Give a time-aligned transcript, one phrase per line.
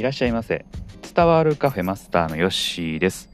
[0.00, 0.64] いらっしゃいませ。
[1.14, 3.28] 伝わるカフェマスターのヨッシーです。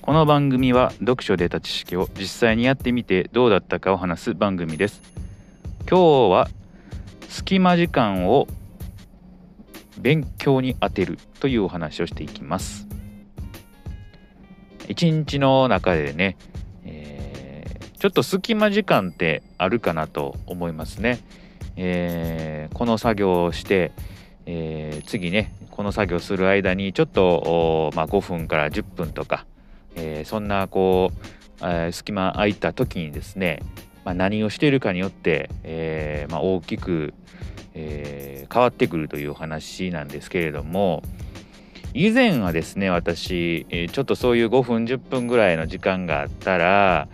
[0.00, 5.02] この番組は読書で得た知識を実際にやってみてどうだったかを話す番組です。
[5.86, 6.48] 今日は
[7.28, 8.48] 隙間時間を
[9.98, 12.88] 勉強に充てるというお話をしていきます。
[14.88, 16.38] 一日の中でね、
[16.86, 21.18] えー、ちょっと隙間時間ってあるかなと思いますね、
[21.76, 23.92] えー、この作業をして
[24.50, 29.44] えー、次ねこの作業する間にちょっと、まあ、5分から10分とか、
[29.94, 31.26] えー、そんなこう、
[31.60, 33.62] えー、隙間空いた時にですね、
[34.06, 37.12] まあ、何をしているかによって、えまあ、大きく、
[37.74, 41.02] え変わってくるというお話なんですけれども
[41.92, 47.08] 以前はですね私、ちょっとそういう5分10分ぐらいの時間があったら、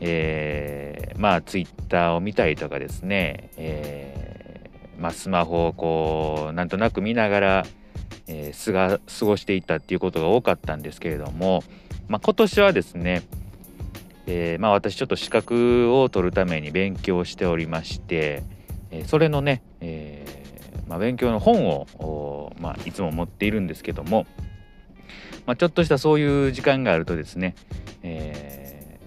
[0.00, 4.15] えまあツイッターを見たりとかですね、え
[4.98, 7.66] まあ、スマホをこうなんとなく見ながら、
[8.26, 11.62] えー、過過ごしていったっていうことが多かったんですけれども、
[12.08, 13.22] まあ、今年はですね、
[14.26, 18.42] えー、まあ、私ちょっと資格を取るために勉強しておりまして、
[18.90, 20.24] え、それのね、え
[20.88, 24.26] まあ、勉強の本を、ま、いつも持っているんですけども、
[25.46, 27.54] ま、ちょっとしたそういう時間があるとですね、
[28.02, 28.98] え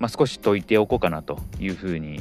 [0.00, 2.16] ま少し解いておこうかなというふうに、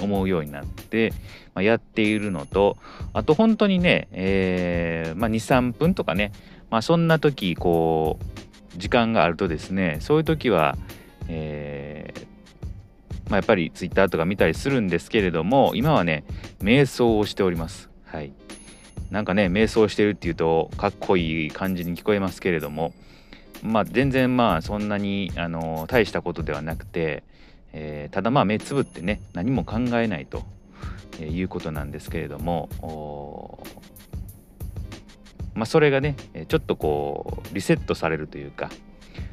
[0.00, 1.12] 思うようになって、
[1.54, 2.76] まあ、やっているのと
[3.12, 6.32] あと本当にね、えーまあ、23分とかね、
[6.70, 10.76] まあ、そんな時こう時間があるとですねそういう時は、
[11.28, 12.26] えー
[13.30, 16.24] まあ、やっぱり Twitter とか見たりするんですけれども今はね
[16.60, 17.90] 瞑想をしております。
[18.04, 18.32] はい
[19.10, 22.92] なんかね瞑想してるっていうとかっこいい感じに聞こえますけれども
[23.62, 27.22] まあ全然まあそんなにあの大したことではなくて、
[27.78, 30.44] えー、ただまあ目つぶってね何も考えないと
[31.20, 33.62] いうことなんですけれども
[35.54, 36.16] まあ、それがね
[36.48, 38.70] ちょっとこうリセットされるというか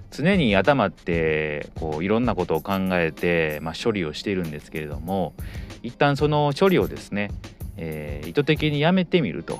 [0.09, 5.34] 常に頭ってこういろんなことを考えて、まあ、処理をしているんですけれども
[5.81, 7.29] 一旦その処理をですね、
[7.75, 9.59] えー、意図的にやめてみると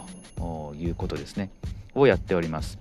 [0.78, 1.50] いうことですね
[1.96, 2.80] をやっております。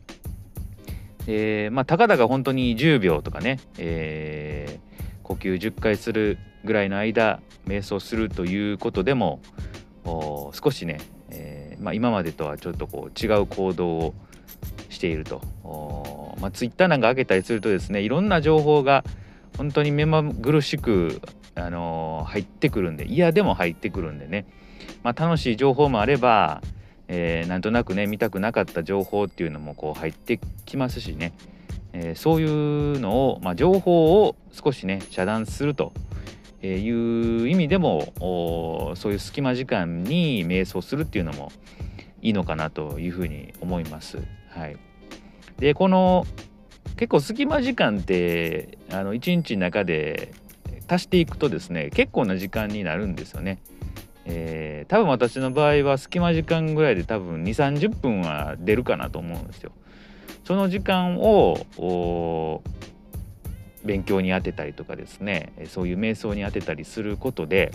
[1.27, 4.92] えー、まあたかだか本当に10秒とかね、えー
[5.23, 9.41] 呼吸10回するぐらいの間瞑想するということでも
[10.05, 11.01] 少しね、
[11.31, 14.15] えー、まあ、今までとはちょっとこう違う行動を
[14.89, 15.41] していると、
[16.41, 19.05] まあ、Twitter なんか開けたりするとですねいろんな情報が
[19.57, 21.21] 本当に目まぐるしく、
[21.55, 24.47] あのー、入ってくるんで嫌でも入ってくるんでね、
[25.03, 26.63] まあ、楽しい情報もあれば、
[27.09, 31.33] えー、なんとなくね見たくなかった情報っていうのもこう入ってきますしね、
[31.93, 35.93] えー、そういうのを、まあ、情報を少しね遮断すると
[36.63, 38.13] いう意味でも
[38.97, 41.51] そういう隙間時間に瞑想するっていうのも
[42.21, 44.19] いいのかなというふうに思います。
[44.51, 44.77] はい、
[45.59, 46.27] でこの
[46.97, 50.33] 結構隙間時間ってあの1日の中で
[50.87, 53.59] 足していくとですね結構な時間になるんですよね。
[54.25, 59.73] えー、多分私の場合は隙間時間ぐらいで多分2 3 0分は出るかなと思うんですよ。
[60.45, 62.63] その時間を
[63.85, 67.73] 勉強に充てたりとかですねそういう瞑想に充てたりすることで、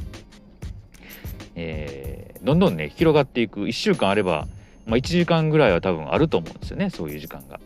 [1.56, 4.48] えー、どんどんね広がっていく1週間あれば、
[4.86, 7.60] まあ、1時間ぐらいは多分あると思うんですよねそういう時間が。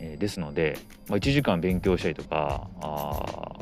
[0.00, 0.76] えー、ですので、
[1.08, 3.54] まあ、1時間勉強したりとかあ、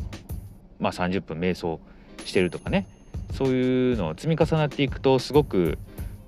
[0.80, 1.78] まあ、30分瞑想
[2.24, 2.86] してるとかね
[3.34, 5.78] そういうのを積み重なっていくとすごく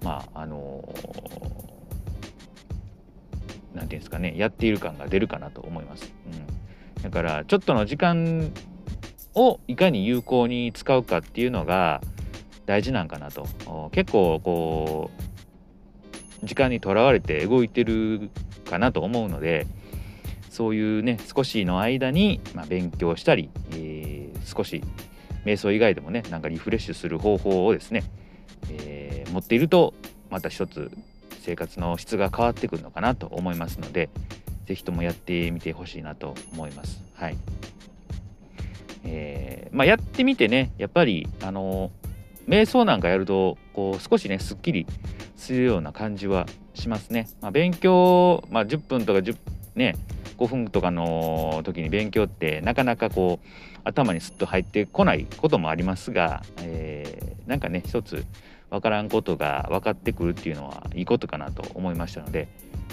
[0.03, 0.87] まああの
[3.75, 6.13] 何、て言うんですかねやっている感が出るかなと思います。
[6.97, 8.53] うん、だからちょっとの時間
[9.35, 12.01] をいかに有効に使うかっていうのが
[12.67, 13.47] 大事なんかなと
[13.93, 15.11] 結構こ
[16.43, 18.31] う時間にとらわれて動いてる
[18.69, 19.67] かなと思うので
[20.51, 24.83] そういうね少しの間に、まあ、勉強したり、えー、少し
[25.45, 28.05] 瞑想以外でもねなんかリフレッシュする方法をですね、
[28.71, 29.95] えー、持っていると
[30.31, 30.91] また一つ
[31.45, 34.09] 生活の質が変わってくるのかなと思いますので
[34.67, 37.03] 是非ともやってみてほしいなと思います。
[37.15, 37.37] はい
[39.05, 41.91] えーまあ、やってみてねやっぱりあの
[42.49, 44.87] 瞑想なんかやるとこう少しねすっきり
[45.37, 47.29] するような感じはしますね。
[47.43, 49.37] まあ、勉強、まあ、10分とか10
[49.75, 49.97] ね
[50.39, 53.47] 5分とかの時に勉強ってなかなかこう
[53.85, 58.25] 頭にすっと入ってこないこともありますが、えー、なんかね一つ
[58.75, 62.49] 分からんことが分かってくるっていうのはいいことかなと思いましたので、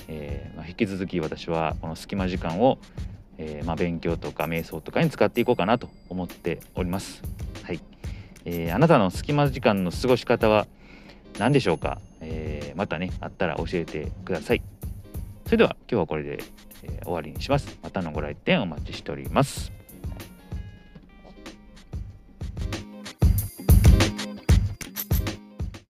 [0.08, 2.78] えー、まあ、引き続き私はこの隙間時間を、
[3.40, 7.24] えー、まあ、勉強とか瞑想とかに使っていこうかなと思っております。
[7.64, 7.80] はい。
[8.46, 10.68] えー、あなたの隙間時間の過ごし方は
[11.40, 14.62] 何でしょうか、えー、またねあったら教えてください。
[15.46, 16.44] それでは今日はこれで、
[16.84, 17.80] えー、終わりにします。
[17.82, 19.81] またのご来店お待ちしております。